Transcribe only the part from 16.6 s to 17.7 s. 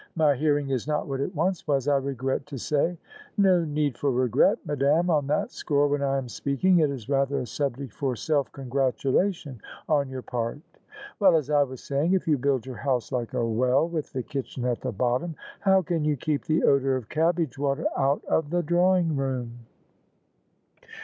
odour of cabbage